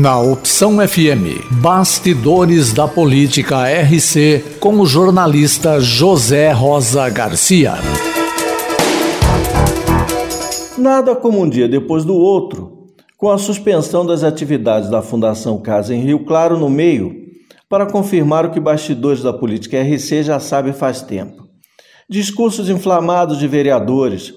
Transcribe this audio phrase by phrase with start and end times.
[0.00, 7.74] Na Opção FM, Bastidores da Política RC, com o jornalista José Rosa Garcia.
[10.78, 15.94] Nada como um dia depois do outro, com a suspensão das atividades da Fundação Casa
[15.94, 17.14] em Rio Claro no meio,
[17.68, 21.46] para confirmar o que bastidores da política RC já sabem faz tempo.
[22.10, 24.34] Discursos inflamados de vereadores,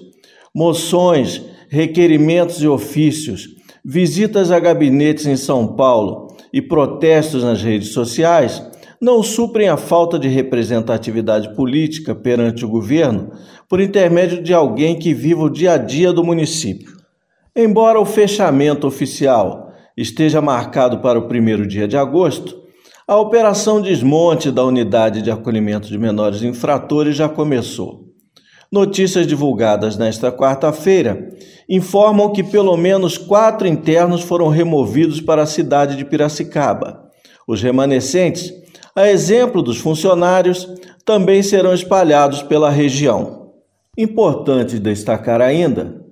[0.54, 3.55] moções, requerimentos e ofícios,
[3.88, 8.60] visitas a gabinetes em São Paulo e protestos nas redes sociais
[9.00, 13.30] não suprem a falta de representatividade política perante o governo
[13.68, 16.96] por intermédio de alguém que viva o dia a dia do município.
[17.54, 22.64] Embora o fechamento oficial esteja marcado para o primeiro dia de agosto,
[23.06, 28.05] a operação desmonte da unidade de acolhimento de menores infratores já começou.
[28.70, 31.30] Notícias divulgadas nesta quarta-feira
[31.68, 37.06] informam que pelo menos quatro internos foram removidos para a cidade de Piracicaba.
[37.46, 38.52] Os remanescentes,
[38.94, 40.68] a exemplo dos funcionários,
[41.04, 43.52] também serão espalhados pela região.
[43.96, 46.04] Importante destacar ainda